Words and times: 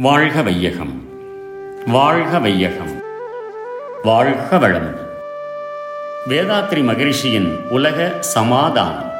வாழ்க 0.00 0.42
வையகம். 0.42 1.02
வாழ்க 1.86 2.38
வையகம். 2.38 3.00
வாழ்க 4.02 4.56
வளமுடன் 4.56 4.98
வேதாத்ரி 6.28 6.84
மகிழ்ச்சியின் 6.84 7.58
உலக 7.68 8.12
சமாதானம். 8.20 9.10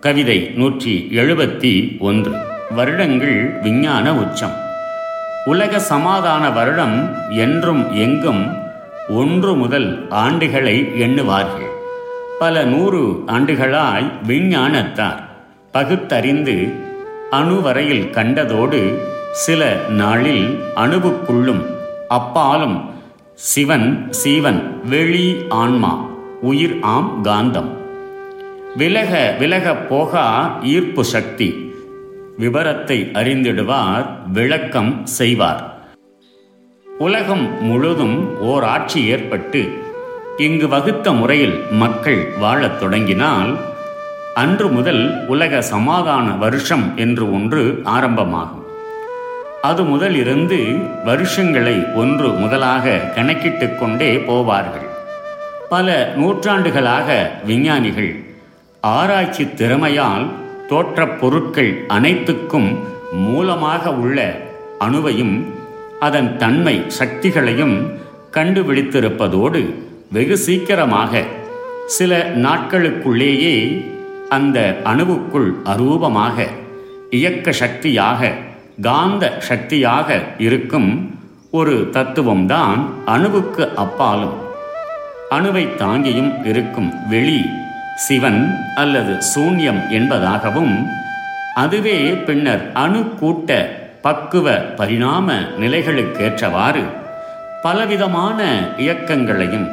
கவிதை 0.00 0.52
நூற்றி 0.54 1.08
எழுபத்தி 1.12 1.98
ஒன்று. 1.98 2.32
வருடங்கள் 2.70 3.58
விஞ்ஞான 3.62 4.14
உச்சம். 4.14 4.56
உலக 5.44 5.78
சமாதான 5.78 6.50
வருடம் 6.50 7.14
என்றும் 7.30 7.92
எங்கும் 7.92 8.56
ஒன்று 9.08 9.54
முதல் 9.54 10.08
ஆண்டுகளை 10.08 10.96
எண்ணுவார்கள். 10.96 11.70
பல 12.38 12.64
நூறு 12.64 13.24
ஆண்டுகளாய் 13.26 14.12
விஞ்ஞானத்தார் 14.28 15.22
பகுத்தறிந்து 15.72 16.72
அணுவரையில் 17.30 18.10
கண்டதோடு 18.10 18.98
சில 19.32 19.80
நாளில் 19.88 20.64
அணுவுக்குள்ளும் 20.76 21.66
அப்பாலும் 22.08 22.90
சிவன் 23.34 24.06
சீவன் 24.10 24.80
வெளி 24.88 25.36
ஆன்மா 25.48 26.06
உயிர் 26.40 26.78
ஆம் 26.82 27.24
காந்தம். 27.24 27.68
விலக 28.76 29.36
விலக 29.38 29.72
போகா 29.72 30.50
ஈர்ப்பு 30.64 31.04
சக்தி. 31.04 31.72
விவரத்தை 32.38 33.10
அறிந்திடுவார் 33.12 34.06
விளக்கம் 34.32 35.06
செய்வார். 35.06 35.74
உலகம் 36.98 37.64
முழுதும் 37.64 38.40
ஓர் 38.40 38.64
ஆட்சி 38.64 39.06
ஏற்பட்டு 39.06 39.72
இங்கு 40.36 40.68
வகுத்த 40.68 41.12
முறையில் 41.12 41.62
மக்கள் 41.70 42.28
வாழத் 42.40 42.80
தொடங்கினால் 42.80 43.56
அன்று 44.34 44.68
முதல் 44.68 45.26
உலக 45.26 45.62
சமாதான 45.62 46.30
வருஷம் 46.30 46.96
என்று 46.96 47.32
ஒன்று 47.32 47.80
ஆரம்பமாகும். 47.84 48.59
அது 49.62 49.82
முதலிருந்து 49.82 50.58
வருஷங்களை 51.04 51.84
ஒன்று 51.94 52.28
முதலாக 52.28 52.98
கணக்கிட்டு 53.14 53.76
கொண்டே 53.76 54.16
போவார்கள். 54.16 54.86
பல 55.68 56.12
நூற்றாண்டுகளாக 56.16 57.30
விஞ்ஞானிகள் 57.46 58.24
ஆராய்ச்சி 58.80 59.44
திறமையால் 59.44 60.26
தோற்றப் 60.68 61.20
பொருட்கள் 61.20 61.84
அனைத்துக்கும் 61.88 62.78
மூலமாக 63.12 63.92
உள்ள 63.94 64.36
அணுவையும் 64.80 65.46
அதன் 66.00 66.36
தன்மை 66.36 66.82
சக்திகளையும் 66.98 67.76
கண்டுபிடித்திருப்பதோடு 68.32 69.74
வெகு 70.12 70.36
சீக்கிரமாக 70.36 71.22
சில 71.86 72.18
நாட்களுக்குள்ளேயே 72.34 73.82
அந்த 74.28 74.80
அணுவுக்குள் 74.84 75.50
அரூபமாக 75.64 76.46
இயக்க 77.10 77.52
சக்தியாக 77.52 78.32
காந்த 78.80 79.38
சக்தியாக 79.40 80.22
இருக்கும் 80.38 81.18
ஒரு 81.50 81.90
தத்துவம்தான் 81.92 82.80
அணுவுக்கு 83.06 83.74
அப்பாலும். 83.74 84.38
அணுவை 85.30 85.68
தாங்கியும் 85.78 86.46
இருக்கும் 86.46 87.08
வெளி 87.08 87.46
சிவன் 87.96 88.54
அல்லது 88.74 89.18
சூன்யம் 89.34 89.90
என்பதாகவும் 89.90 90.86
அதுவே 91.54 92.12
பின்னர் 92.26 92.72
அணு 92.72 93.08
கூட்ட 93.20 93.70
பக்குவ 94.02 94.52
பரிணாம 94.52 95.32
நிலைகளுக்கேற்றவாறு 95.60 96.84
பலவிதமான 97.62 98.40
இயக்கங்களையும் 98.76 99.68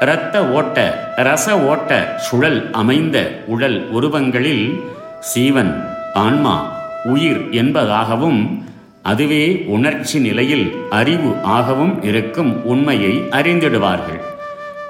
இரத்த 0.00 0.46
ஓட்ட 0.46 0.98
ரச 1.16 1.60
ஓட்ட 1.60 2.14
சுழல் 2.16 2.70
அமைந்த 2.70 3.30
உடல் 3.46 3.90
உருவங்களில் 3.90 4.82
சீவன் 5.20 5.84
ஆன்மா 6.14 6.81
உயிர் 7.04 7.48
என்பதாகவும் 7.50 8.62
அதுவே 9.02 9.64
உணர்ச்சி 9.66 10.20
நிலையில் 10.20 10.72
அறிவு 10.90 11.34
ஆகவும் 11.42 12.02
இருக்கும் 12.02 12.64
உண்மையை 12.64 13.22
அறிந்திடுவார்கள். 13.30 14.20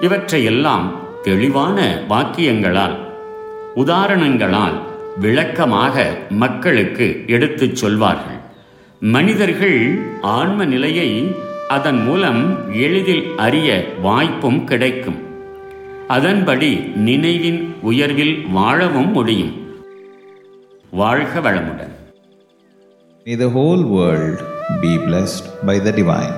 இவற்றையெல்லாம் 0.01 0.93
தெளிவான 1.23 2.03
வாக்கியங்களால் 2.09 2.97
உதாரணங்களால் 3.75 4.81
விளக்கமாக 5.19 6.17
மக்களுக்கு 6.29 7.23
எடுத்துச் 7.27 7.75
சொல்வார்கள். 7.75 8.39
மனிதர்கள் 8.99 9.99
ஆன்ம 10.21 10.65
நிலையை 10.65 11.35
அதன் 11.67 12.03
மூலம் 12.03 12.73
எளிதில் 12.73 13.23
அறிய 13.37 13.93
வாய்ப்பும் 14.01 14.63
கிடைக்கும். 14.63 15.17
அதன்படி 16.07 16.75
நினைவின் 16.95 17.75
உயர்வில் 17.81 18.45
வாழவும் 18.51 19.11
முடியும். 19.11 19.61
வாழ்க 20.91 21.39
வளமுடன். 21.39 22.02
May 23.25 23.35
the 23.35 23.49
whole 23.49 23.81
world 23.81 24.39
be 24.81 24.97
blessed 24.97 25.45
by 25.65 25.79
the 25.79 25.93
divine. 25.93 26.33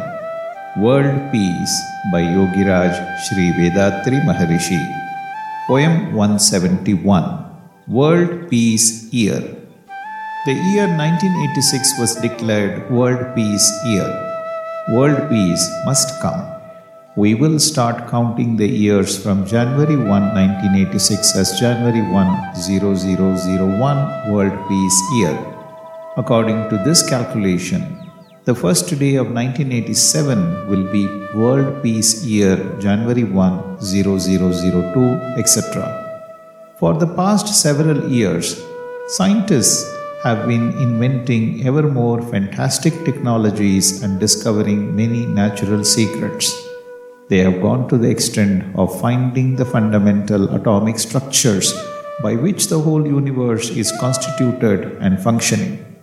World 0.78 1.31
Peace 1.31 1.75
by 2.12 2.22
Yogiraj 2.22 2.94
Sri 3.25 3.46
Vedatri 3.57 4.19
Maharishi. 4.28 4.78
Poem 5.66 6.13
171 6.13 7.24
World 7.88 8.51
Peace 8.51 9.12
Year. 9.12 9.41
The 10.45 10.53
year 10.53 10.85
1986 10.85 11.97
was 11.97 12.13
declared 12.18 12.91
World 12.91 13.34
Peace 13.34 13.68
Year. 13.88 14.06
World 14.90 15.28
peace 15.28 15.66
must 15.88 16.22
come. 16.22 16.45
We 17.16 17.34
will 17.34 17.57
start 17.57 18.07
counting 18.12 18.57
the 18.57 18.69
years 18.69 19.18
from 19.18 19.47
January 19.47 19.97
1, 19.97 20.06
1986 20.06 21.35
as 21.35 21.59
January 21.59 22.06
1, 22.13 22.53
0001 22.53 24.31
World 24.31 24.69
Peace 24.69 25.01
Year. 25.18 25.54
According 26.17 26.69
to 26.69 26.77
this 26.77 27.03
calculation, 27.03 27.81
the 28.45 28.55
first 28.55 28.87
day 28.97 29.15
of 29.15 29.33
1987 29.33 30.69
will 30.69 30.89
be 30.89 31.07
World 31.33 31.83
Peace 31.83 32.23
Year 32.23 32.55
January 32.79 33.25
1, 33.25 33.81
0002, 33.81 35.03
etc. 35.37 35.57
For 36.79 36.93
the 36.93 37.13
past 37.15 37.49
several 37.61 38.09
years, 38.09 38.63
scientists 39.09 39.83
have 40.23 40.47
been 40.47 40.69
inventing 40.77 41.67
ever 41.67 41.83
more 41.83 42.21
fantastic 42.21 42.93
technologies 43.03 44.01
and 44.01 44.17
discovering 44.17 44.95
many 44.95 45.25
natural 45.25 45.83
secrets. 45.83 46.55
They 47.27 47.39
have 47.39 47.61
gone 47.61 47.89
to 47.89 47.97
the 47.97 48.09
extent 48.09 48.63
of 48.77 49.01
finding 49.01 49.57
the 49.57 49.65
fundamental 49.65 50.55
atomic 50.55 50.97
structures 50.97 51.73
by 52.23 52.35
which 52.35 52.67
the 52.67 52.79
whole 52.79 53.05
universe 53.05 53.69
is 53.71 53.91
constituted 53.99 54.97
and 55.01 55.21
functioning. 55.21 55.94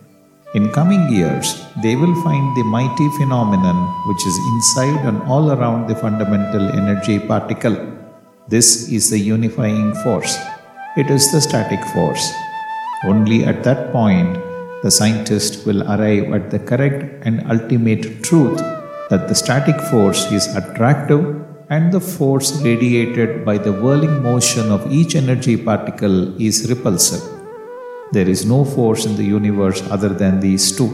In 0.55 0.71
coming 0.71 1.09
years, 1.11 1.65
they 1.81 1.95
will 1.95 2.13
find 2.21 2.55
the 2.55 2.63
mighty 2.65 3.09
phenomenon 3.17 3.77
which 4.07 4.23
is 4.27 4.37
inside 4.51 5.03
and 5.03 5.19
all 5.23 5.51
around 5.51 5.87
the 5.87 5.95
fundamental 5.95 6.69
energy 6.69 7.17
particle. 7.17 7.75
This 8.49 8.87
is 8.91 9.09
the 9.09 9.17
unifying 9.17 9.95
force. 10.03 10.37
It 10.95 11.09
is 11.09 11.31
the 11.31 11.41
static 11.41 11.83
force. 11.95 12.31
Only 13.03 13.45
at 13.45 13.63
that 13.63 13.91
point, 13.91 14.37
the 14.83 14.91
scientist 14.91 15.65
will 15.65 15.81
arrive 15.91 16.31
at 16.31 16.51
the 16.51 16.59
correct 16.59 17.25
and 17.25 17.49
ultimate 17.49 18.21
truth 18.21 18.59
that 19.09 19.27
the 19.27 19.33
static 19.33 19.81
force 19.89 20.31
is 20.31 20.55
attractive 20.55 21.23
and 21.71 21.91
the 21.91 21.99
force 21.99 22.61
radiated 22.61 23.43
by 23.43 23.57
the 23.57 23.73
whirling 23.73 24.21
motion 24.21 24.71
of 24.71 24.91
each 24.91 25.15
energy 25.15 25.57
particle 25.57 26.39
is 26.39 26.69
repulsive. 26.69 27.32
There 28.13 28.29
is 28.29 28.45
no 28.45 28.63
force 28.63 29.07
in 29.07 29.15
the 29.15 29.25
universe 29.25 29.81
other 29.89 30.09
than 30.09 30.39
these 30.39 30.77
two. 30.77 30.89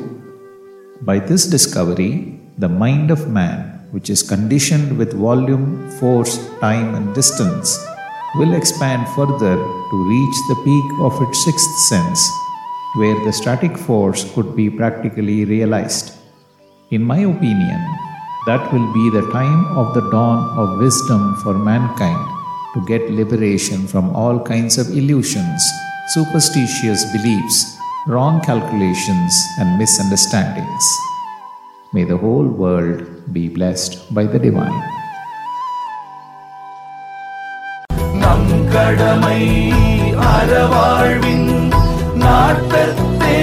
By 1.02 1.20
this 1.20 1.46
discovery, 1.48 2.40
the 2.58 2.70
mind 2.70 3.12
of 3.12 3.28
man, 3.28 3.86
which 3.92 4.10
is 4.10 4.24
conditioned 4.24 4.98
with 4.98 5.12
volume, 5.12 5.92
force, 6.00 6.40
time, 6.62 6.96
and 6.96 7.14
distance, 7.14 7.78
will 8.36 8.54
expand 8.54 9.06
further 9.18 9.56
to 9.58 9.98
reach 10.14 10.38
the 10.48 10.62
peak 10.64 10.88
of 11.02 11.22
its 11.28 11.44
sixth 11.44 11.76
sense, 11.90 12.22
where 12.96 13.20
the 13.26 13.34
static 13.34 13.78
force 13.78 14.24
could 14.34 14.56
be 14.56 14.70
practically 14.70 15.44
realized. 15.44 16.16
In 16.92 17.04
my 17.04 17.20
opinion, 17.20 17.82
that 18.46 18.64
will 18.72 18.94
be 18.94 19.10
the 19.10 19.30
time 19.34 19.76
of 19.76 19.94
the 19.94 20.10
dawn 20.10 20.58
of 20.58 20.80
wisdom 20.80 21.36
for 21.44 21.54
mankind 21.54 22.24
to 22.76 22.86
get 22.88 23.12
liberation 23.12 23.88
from 23.88 24.16
all 24.16 24.40
kinds 24.40 24.78
of 24.78 24.88
illusions, 24.96 25.62
superstitious 26.09 27.01
beliefs, 27.13 27.57
wrong 28.07 28.41
calculations, 28.41 29.33
and 29.59 29.79
misunderstandings. 29.79 30.85
May 31.93 32.05
the 32.05 32.17
whole 32.17 32.49
world 32.63 33.01
be 33.33 33.49
blessed 33.49 33.93
by 34.13 34.25
the 34.27 34.39
divine. 34.39 34.81
நம் 38.23 38.51
கடமை 38.75 39.41
அறவாழ்வின் 40.33 41.51
நாட்டத்தே 42.15 43.39